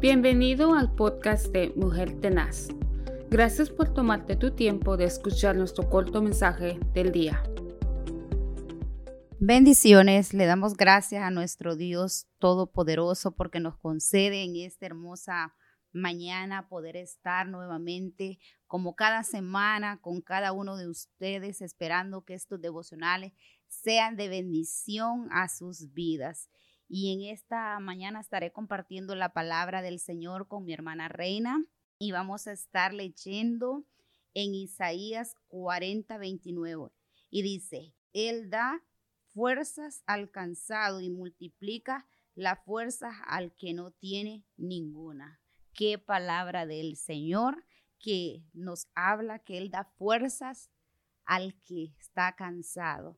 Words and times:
Bienvenido 0.00 0.72
al 0.72 0.94
podcast 0.94 1.48
de 1.48 1.74
Mujer 1.76 2.22
Tenaz. 2.22 2.68
Gracias 3.28 3.68
por 3.68 3.92
tomarte 3.92 4.34
tu 4.34 4.52
tiempo 4.52 4.96
de 4.96 5.04
escuchar 5.04 5.56
nuestro 5.56 5.90
corto 5.90 6.22
mensaje 6.22 6.80
del 6.94 7.12
día. 7.12 7.42
Bendiciones, 9.38 10.32
le 10.32 10.46
damos 10.46 10.78
gracias 10.78 11.22
a 11.22 11.30
nuestro 11.30 11.76
Dios 11.76 12.26
Todopoderoso 12.38 13.32
porque 13.32 13.60
nos 13.60 13.76
concede 13.76 14.42
en 14.42 14.56
esta 14.56 14.86
hermosa 14.86 15.54
mañana 15.92 16.66
poder 16.66 16.96
estar 16.96 17.46
nuevamente 17.46 18.38
como 18.66 18.96
cada 18.96 19.22
semana 19.22 20.00
con 20.00 20.22
cada 20.22 20.52
uno 20.52 20.78
de 20.78 20.88
ustedes 20.88 21.60
esperando 21.60 22.24
que 22.24 22.32
estos 22.32 22.58
devocionales 22.58 23.34
sean 23.68 24.16
de 24.16 24.30
bendición 24.30 25.28
a 25.30 25.50
sus 25.50 25.92
vidas. 25.92 26.48
Y 26.92 27.12
en 27.12 27.32
esta 27.32 27.78
mañana 27.78 28.18
estaré 28.18 28.50
compartiendo 28.50 29.14
la 29.14 29.32
palabra 29.32 29.80
del 29.80 30.00
Señor 30.00 30.48
con 30.48 30.64
mi 30.64 30.72
hermana 30.72 31.06
Reina 31.06 31.64
y 32.00 32.10
vamos 32.10 32.48
a 32.48 32.52
estar 32.52 32.92
leyendo 32.92 33.84
en 34.34 34.56
Isaías 34.56 35.36
40, 35.46 36.18
29. 36.18 36.90
Y 37.30 37.42
dice, 37.42 37.94
Él 38.12 38.50
da 38.50 38.82
fuerzas 39.32 40.02
al 40.06 40.32
cansado 40.32 41.00
y 41.00 41.10
multiplica 41.10 42.08
la 42.34 42.56
fuerza 42.56 43.12
al 43.24 43.54
que 43.54 43.72
no 43.72 43.92
tiene 43.92 44.44
ninguna. 44.56 45.40
Qué 45.72 45.96
palabra 45.96 46.66
del 46.66 46.96
Señor 46.96 47.64
que 48.00 48.42
nos 48.52 48.88
habla 48.96 49.38
que 49.38 49.58
Él 49.58 49.70
da 49.70 49.84
fuerzas 49.96 50.72
al 51.24 51.54
que 51.60 51.94
está 52.00 52.34
cansado. 52.34 53.16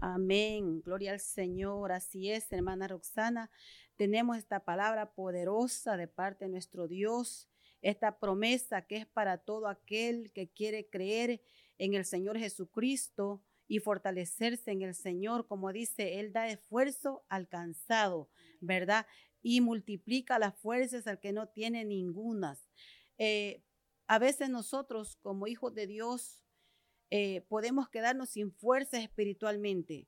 Amén. 0.00 0.82
Gloria 0.82 1.12
al 1.12 1.20
Señor. 1.20 1.90
Así 1.90 2.30
es, 2.30 2.52
hermana 2.52 2.86
Roxana. 2.86 3.50
Tenemos 3.96 4.36
esta 4.36 4.60
palabra 4.60 5.12
poderosa 5.12 5.96
de 5.96 6.06
parte 6.06 6.44
de 6.44 6.50
nuestro 6.50 6.86
Dios, 6.86 7.48
esta 7.80 8.18
promesa 8.18 8.82
que 8.82 8.96
es 8.96 9.06
para 9.06 9.38
todo 9.38 9.68
aquel 9.68 10.32
que 10.32 10.48
quiere 10.48 10.88
creer 10.90 11.40
en 11.78 11.94
el 11.94 12.04
Señor 12.04 12.38
Jesucristo 12.38 13.42
y 13.68 13.78
fortalecerse 13.80 14.70
en 14.70 14.82
el 14.82 14.94
Señor, 14.94 15.46
como 15.46 15.72
dice, 15.72 16.20
Él 16.20 16.32
da 16.32 16.48
esfuerzo 16.48 17.24
alcanzado, 17.28 18.28
¿verdad? 18.60 19.06
Y 19.42 19.62
multiplica 19.62 20.38
las 20.38 20.54
fuerzas 20.56 21.06
al 21.06 21.20
que 21.20 21.32
no 21.32 21.48
tiene 21.48 21.84
ningunas. 21.84 22.68
Eh, 23.16 23.62
a 24.06 24.18
veces 24.18 24.50
nosotros, 24.50 25.16
como 25.16 25.46
hijos 25.46 25.74
de 25.74 25.86
Dios, 25.86 26.45
eh, 27.10 27.42
podemos 27.48 27.88
quedarnos 27.88 28.30
sin 28.30 28.52
fuerza 28.52 28.98
espiritualmente. 29.00 30.06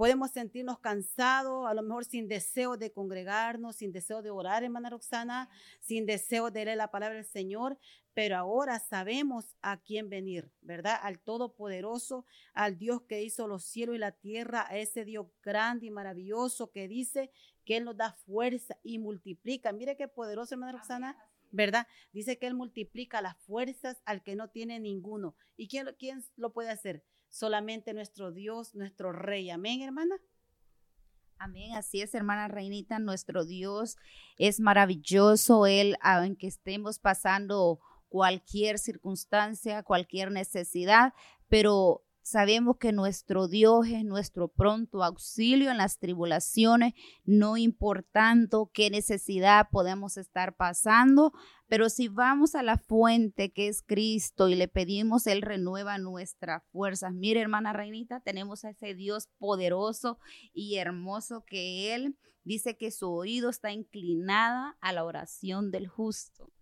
Podemos 0.00 0.30
sentirnos 0.30 0.78
cansados, 0.78 1.68
a 1.68 1.74
lo 1.74 1.82
mejor 1.82 2.06
sin 2.06 2.26
deseo 2.26 2.78
de 2.78 2.90
congregarnos, 2.90 3.76
sin 3.76 3.92
deseo 3.92 4.22
de 4.22 4.30
orar, 4.30 4.64
hermana 4.64 4.88
Roxana, 4.88 5.50
sin 5.78 6.06
deseo 6.06 6.50
de 6.50 6.64
leer 6.64 6.78
la 6.78 6.90
palabra 6.90 7.16
del 7.16 7.26
Señor, 7.26 7.78
pero 8.14 8.38
ahora 8.38 8.78
sabemos 8.78 9.54
a 9.60 9.76
quién 9.76 10.08
venir, 10.08 10.50
¿verdad? 10.62 10.98
Al 11.02 11.18
Todopoderoso, 11.18 12.24
al 12.54 12.78
Dios 12.78 13.02
que 13.02 13.22
hizo 13.22 13.46
los 13.46 13.62
cielos 13.62 13.94
y 13.94 13.98
la 13.98 14.12
tierra, 14.12 14.64
a 14.70 14.78
ese 14.78 15.04
Dios 15.04 15.26
grande 15.42 15.84
y 15.84 15.90
maravilloso 15.90 16.70
que 16.70 16.88
dice 16.88 17.30
que 17.66 17.76
Él 17.76 17.84
nos 17.84 17.98
da 17.98 18.14
fuerza 18.24 18.78
y 18.82 18.98
multiplica. 18.98 19.70
Mire 19.70 19.98
qué 19.98 20.08
poderoso, 20.08 20.54
hermana 20.54 20.78
Roxana. 20.78 21.18
¿verdad? 21.52 21.86
Dice 22.12 22.38
que 22.38 22.46
Él 22.46 22.54
multiplica 22.54 23.20
las 23.20 23.36
fuerzas 23.36 24.00
al 24.06 24.22
que 24.22 24.34
no 24.34 24.48
tiene 24.48 24.80
ninguno. 24.80 25.34
¿Y 25.58 25.68
quién, 25.68 25.94
quién 25.98 26.24
lo 26.36 26.54
puede 26.54 26.70
hacer? 26.70 27.04
Solamente 27.30 27.94
nuestro 27.94 28.32
Dios, 28.32 28.74
nuestro 28.74 29.12
Rey. 29.12 29.48
Amén, 29.50 29.80
hermana. 29.80 30.16
Amén, 31.38 31.74
así 31.74 32.02
es, 32.02 32.14
hermana 32.14 32.48
Reinita, 32.48 32.98
nuestro 32.98 33.46
Dios 33.46 33.96
es 34.36 34.60
maravilloso, 34.60 35.66
Él, 35.66 35.96
aunque 36.02 36.46
estemos 36.46 36.98
pasando 36.98 37.80
cualquier 38.10 38.78
circunstancia, 38.78 39.82
cualquier 39.82 40.32
necesidad, 40.32 41.14
pero 41.48 42.04
Sabemos 42.22 42.76
que 42.76 42.92
nuestro 42.92 43.48
Dios 43.48 43.86
es 43.88 44.04
nuestro 44.04 44.48
pronto 44.48 45.02
auxilio 45.02 45.70
en 45.70 45.78
las 45.78 45.98
tribulaciones, 45.98 46.94
no 47.24 47.56
importando 47.56 48.70
qué 48.72 48.90
necesidad 48.90 49.68
podemos 49.70 50.16
estar 50.16 50.54
pasando, 50.54 51.32
pero 51.66 51.88
si 51.88 52.08
vamos 52.08 52.54
a 52.54 52.62
la 52.62 52.76
fuente 52.76 53.52
que 53.52 53.68
es 53.68 53.82
Cristo 53.82 54.48
y 54.48 54.54
le 54.54 54.68
pedimos, 54.68 55.26
Él 55.26 55.40
renueva 55.40 55.98
nuestras 55.98 56.62
fuerzas. 56.72 57.14
Mire, 57.14 57.40
hermana 57.40 57.72
Reinita, 57.72 58.20
tenemos 58.20 58.64
a 58.64 58.70
ese 58.70 58.94
Dios 58.94 59.28
poderoso 59.38 60.18
y 60.52 60.76
hermoso 60.76 61.44
que 61.46 61.94
Él 61.94 62.18
dice 62.44 62.76
que 62.76 62.90
su 62.90 63.10
oído 63.10 63.50
está 63.50 63.72
inclinada 63.72 64.76
a 64.80 64.92
la 64.92 65.04
oración 65.04 65.70
del 65.70 65.88
justo. 65.88 66.52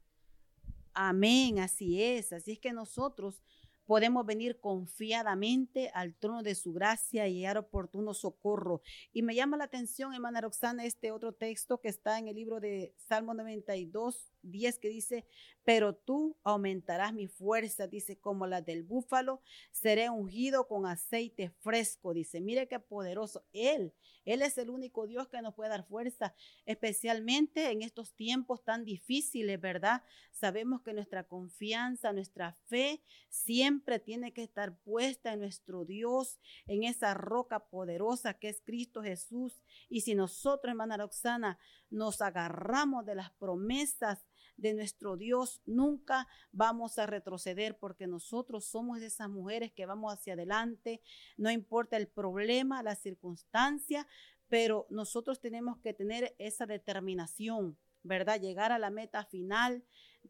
Amén, 0.92 1.60
así 1.60 2.02
es. 2.02 2.32
Así 2.32 2.52
es 2.52 2.58
que 2.58 2.72
nosotros 2.72 3.42
podemos 3.88 4.26
venir 4.26 4.60
confiadamente 4.60 5.90
al 5.94 6.14
trono 6.14 6.42
de 6.42 6.54
su 6.54 6.74
gracia 6.74 7.26
y 7.26 7.38
hallar 7.38 7.56
oportuno 7.56 8.12
socorro. 8.12 8.82
Y 9.14 9.22
me 9.22 9.34
llama 9.34 9.56
la 9.56 9.64
atención, 9.64 10.12
hermana 10.12 10.42
Roxana, 10.42 10.84
este 10.84 11.10
otro 11.10 11.32
texto 11.32 11.80
que 11.80 11.88
está 11.88 12.18
en 12.18 12.28
el 12.28 12.36
libro 12.36 12.60
de 12.60 12.92
Salmo 12.98 13.32
92, 13.32 14.30
10 14.50 14.78
que 14.78 14.88
dice, 14.88 15.26
pero 15.64 15.94
tú 15.94 16.36
aumentarás 16.44 17.12
mi 17.12 17.26
fuerza, 17.26 17.86
dice, 17.86 18.18
como 18.18 18.46
la 18.46 18.62
del 18.62 18.82
búfalo, 18.82 19.42
seré 19.70 20.08
ungido 20.10 20.66
con 20.66 20.86
aceite 20.86 21.50
fresco, 21.60 22.14
dice, 22.14 22.40
mire 22.40 22.68
qué 22.68 22.78
poderoso, 22.78 23.44
Él, 23.52 23.92
Él 24.24 24.42
es 24.42 24.56
el 24.58 24.70
único 24.70 25.06
Dios 25.06 25.28
que 25.28 25.42
nos 25.42 25.54
puede 25.54 25.70
dar 25.70 25.86
fuerza, 25.86 26.34
especialmente 26.64 27.70
en 27.70 27.82
estos 27.82 28.14
tiempos 28.14 28.64
tan 28.64 28.84
difíciles, 28.84 29.60
¿verdad? 29.60 30.02
Sabemos 30.32 30.82
que 30.82 30.92
nuestra 30.92 31.24
confianza, 31.24 32.12
nuestra 32.12 32.56
fe 32.66 33.02
siempre 33.28 33.98
tiene 33.98 34.32
que 34.32 34.42
estar 34.42 34.76
puesta 34.78 35.32
en 35.32 35.40
nuestro 35.40 35.84
Dios, 35.84 36.38
en 36.66 36.84
esa 36.84 37.14
roca 37.14 37.60
poderosa 37.68 38.34
que 38.34 38.48
es 38.48 38.60
Cristo 38.62 39.02
Jesús. 39.02 39.62
Y 39.88 40.02
si 40.02 40.14
nosotros, 40.14 40.70
hermana 40.70 40.96
Roxana, 40.96 41.58
nos 41.90 42.20
agarramos 42.20 43.04
de 43.06 43.14
las 43.14 43.30
promesas 43.32 44.24
de 44.58 44.74
nuestro 44.74 45.16
Dios, 45.16 45.62
nunca 45.64 46.28
vamos 46.52 46.98
a 46.98 47.06
retroceder 47.06 47.78
porque 47.78 48.06
nosotros 48.06 48.66
somos 48.66 49.00
esas 49.00 49.30
mujeres 49.30 49.72
que 49.72 49.86
vamos 49.86 50.12
hacia 50.12 50.34
adelante, 50.34 51.00
no 51.36 51.50
importa 51.50 51.96
el 51.96 52.08
problema, 52.08 52.82
la 52.82 52.96
circunstancia, 52.96 54.06
pero 54.48 54.86
nosotros 54.90 55.40
tenemos 55.40 55.78
que 55.78 55.94
tener 55.94 56.34
esa 56.38 56.66
determinación, 56.66 57.78
¿verdad? 58.02 58.40
Llegar 58.40 58.72
a 58.72 58.78
la 58.78 58.90
meta 58.90 59.24
final, 59.24 59.84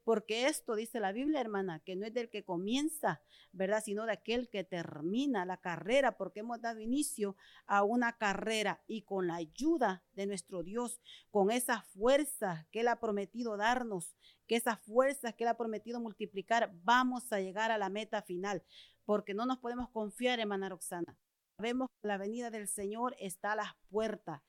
porque 0.04 0.46
esto 0.46 0.74
dice 0.74 1.00
la 1.00 1.12
Biblia, 1.12 1.40
hermana, 1.40 1.80
que 1.80 1.96
no 1.96 2.06
es 2.06 2.14
del 2.14 2.30
que 2.30 2.44
comienza, 2.44 3.22
¿verdad? 3.52 3.82
Sino 3.84 4.06
de 4.06 4.12
aquel 4.12 4.48
que 4.48 4.64
termina 4.64 5.44
la 5.44 5.58
carrera, 5.58 6.16
porque 6.16 6.40
hemos 6.40 6.60
dado 6.60 6.80
inicio 6.80 7.36
a 7.66 7.82
una 7.82 8.16
carrera 8.16 8.82
y 8.86 9.02
con 9.02 9.26
la 9.26 9.36
ayuda 9.36 10.02
de 10.14 10.26
nuestro 10.26 10.62
Dios, 10.62 11.00
con 11.30 11.50
esa 11.50 11.82
fuerza 11.82 12.66
que 12.70 12.80
Él 12.80 12.88
ha 12.88 13.00
prometido 13.00 13.56
darnos, 13.56 14.14
que 14.46 14.56
esa 14.56 14.76
fuerza 14.76 15.32
que 15.32 15.44
Él 15.44 15.48
ha 15.48 15.56
prometido 15.56 16.00
multiplicar, 16.00 16.72
vamos 16.82 17.32
a 17.32 17.40
llegar 17.40 17.70
a 17.70 17.78
la 17.78 17.88
meta 17.88 18.22
final, 18.22 18.62
porque 19.04 19.34
no 19.34 19.46
nos 19.46 19.58
podemos 19.58 19.90
confiar, 19.90 20.40
hermana 20.40 20.68
Roxana. 20.68 21.16
Sabemos 21.56 21.88
que 22.00 22.08
la 22.08 22.18
venida 22.18 22.50
del 22.50 22.68
Señor 22.68 23.16
está 23.18 23.52
a 23.52 23.56
las 23.56 23.74
puertas. 23.90 24.42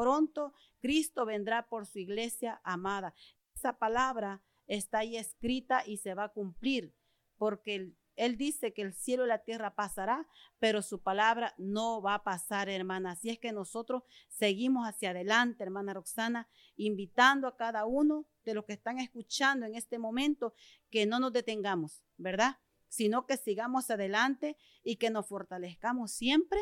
Pronto 0.00 0.54
Cristo 0.80 1.26
vendrá 1.26 1.68
por 1.68 1.84
su 1.84 1.98
iglesia 1.98 2.58
amada. 2.64 3.12
Esa 3.54 3.78
palabra 3.78 4.42
está 4.66 5.00
ahí 5.00 5.18
escrita 5.18 5.82
y 5.86 5.98
se 5.98 6.14
va 6.14 6.24
a 6.24 6.28
cumplir, 6.32 6.94
porque 7.36 7.92
él, 8.16 8.38
dice 8.38 8.72
que 8.72 8.80
el 8.80 8.94
cielo 8.94 9.26
y 9.26 9.28
la 9.28 9.44
tierra 9.44 9.74
pasará, 9.74 10.26
pero 10.58 10.80
su 10.80 11.02
palabra 11.02 11.54
no 11.58 12.00
va 12.00 12.14
a 12.14 12.24
pasar, 12.24 12.70
hermana. 12.70 13.10
Así 13.10 13.28
es 13.28 13.38
que 13.38 13.52
nosotros 13.52 14.02
seguimos 14.30 14.88
hacia 14.88 15.10
adelante, 15.10 15.64
hermana 15.64 15.92
Roxana, 15.92 16.48
invitando 16.76 17.46
a 17.46 17.58
cada 17.58 17.84
uno 17.84 18.24
de 18.46 18.54
los 18.54 18.64
que 18.64 18.72
están 18.72 19.00
escuchando 19.00 19.66
en 19.66 19.74
este 19.74 19.98
momento 19.98 20.54
que 20.88 21.04
no 21.04 21.20
nos 21.20 21.34
detengamos, 21.34 22.02
¿verdad? 22.16 22.56
Sino 22.88 23.26
que 23.26 23.36
sigamos 23.36 23.90
adelante 23.90 24.56
y 24.82 24.96
que 24.96 25.10
nos 25.10 25.26
fortalezcamos 25.26 26.10
siempre 26.10 26.58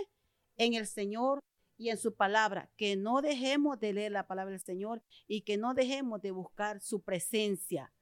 en 0.56 0.74
el 0.74 0.88
Señor 0.88 1.38
y 1.78 1.90
en 1.90 1.96
su 1.96 2.14
palabra, 2.14 2.68
que 2.76 2.96
no 2.96 3.22
dejemos 3.22 3.78
de 3.78 3.92
leer 3.92 4.12
la 4.12 4.26
palabra 4.26 4.50
del 4.50 4.60
Señor 4.60 5.02
y 5.28 5.42
que 5.42 5.56
no 5.56 5.74
dejemos 5.74 6.20
de 6.20 6.32
buscar 6.32 6.80
su 6.80 7.02
presencia. 7.02 7.92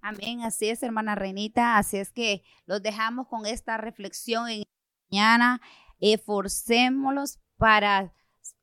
Amén, 0.00 0.42
así 0.42 0.68
es, 0.68 0.82
hermana 0.82 1.14
Reinita. 1.14 1.78
Así 1.78 1.96
es 1.96 2.10
que 2.10 2.42
los 2.66 2.82
dejamos 2.82 3.28
con 3.28 3.46
esta 3.46 3.76
reflexión 3.76 4.48
en 4.48 4.64
mañana. 5.10 5.60
Esforcémoslos 6.00 7.38
para 7.56 8.12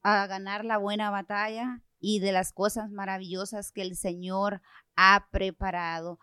ganar 0.04 0.66
la 0.66 0.78
buena 0.78 1.10
batalla 1.10 1.82
y 2.02 2.20
de 2.20 2.34
las 2.34 2.52
cosas 2.52 2.92
maravillosas 2.92 3.72
que 3.72 3.84
el 3.84 3.96
Señor 3.96 4.62
ha 4.98 5.30
preparado. 5.32 6.20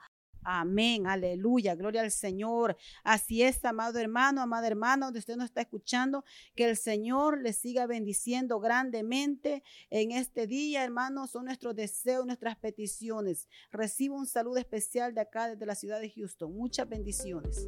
Amén, 0.48 1.08
aleluya, 1.08 1.74
gloria 1.74 2.02
al 2.02 2.12
Señor. 2.12 2.76
Así 3.02 3.42
es, 3.42 3.64
amado 3.64 3.98
hermano, 3.98 4.40
amada 4.40 4.68
hermana, 4.68 5.06
donde 5.06 5.18
usted 5.18 5.34
nos 5.34 5.46
está 5.46 5.62
escuchando, 5.62 6.24
que 6.54 6.70
el 6.70 6.76
Señor 6.76 7.42
le 7.42 7.52
siga 7.52 7.88
bendiciendo 7.88 8.60
grandemente 8.60 9.64
en 9.90 10.12
este 10.12 10.46
día, 10.46 10.84
hermanos. 10.84 11.32
Son 11.32 11.46
nuestros 11.46 11.74
deseos, 11.74 12.24
nuestras 12.26 12.56
peticiones. 12.58 13.48
Recibo 13.72 14.14
un 14.14 14.26
saludo 14.26 14.58
especial 14.58 15.12
de 15.14 15.22
acá, 15.22 15.48
desde 15.48 15.66
la 15.66 15.74
ciudad 15.74 16.00
de 16.00 16.10
Houston. 16.10 16.54
Muchas 16.54 16.88
bendiciones. 16.88 17.66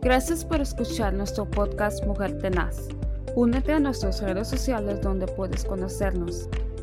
Gracias 0.00 0.44
por 0.44 0.60
escuchar 0.60 1.12
nuestro 1.12 1.50
podcast 1.50 2.04
Mujer 2.04 2.38
Tenaz. 2.38 2.86
Únete 3.34 3.72
a 3.72 3.80
nuestras 3.80 4.22
redes 4.22 4.46
sociales 4.46 5.00
donde 5.00 5.26
puedes 5.26 5.64
conocernos. 5.64 6.48